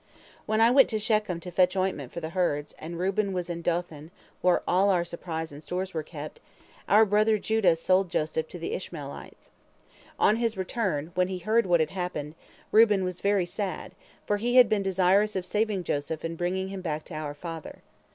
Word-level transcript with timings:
When 0.47 0.61
I 0.61 0.71
went 0.71 0.89
to 0.89 0.99
Shechem 0.99 1.39
to 1.41 1.51
fetch 1.51 1.75
ointment 1.77 2.11
for 2.11 2.21
the 2.21 2.31
herds, 2.31 2.73
and 2.79 2.97
Reuben 2.97 3.33
was 3.33 3.51
in 3.51 3.61
Dothan, 3.61 4.09
where 4.41 4.63
all 4.67 4.89
our 4.89 5.05
supplies 5.05 5.51
and 5.51 5.61
stores 5.61 5.93
were 5.93 6.01
kept, 6.01 6.39
our 6.89 7.05
brother 7.05 7.37
Judah 7.37 7.75
sold 7.75 8.09
Joseph 8.09 8.47
to 8.47 8.57
the 8.57 8.73
Ishmaelites. 8.73 9.51
On 10.17 10.37
his 10.37 10.57
return, 10.57 11.11
when 11.13 11.27
he 11.27 11.37
heard 11.37 11.67
what 11.67 11.81
had 11.81 11.91
happened, 11.91 12.33
Reuben 12.71 13.03
was 13.03 13.21
very 13.21 13.45
sad, 13.45 13.91
for 14.25 14.37
he 14.37 14.55
had 14.55 14.67
been 14.69 14.81
desirous 14.81 15.35
of 15.35 15.45
saving 15.45 15.83
Joseph 15.83 16.23
and 16.23 16.35
bringing 16.35 16.69
him 16.69 16.81
back 16.81 17.03
to 17.05 17.13
our 17.13 17.35
father. 17.35 17.83